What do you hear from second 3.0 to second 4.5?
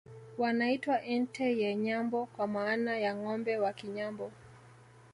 Ngombe wa Kinyambo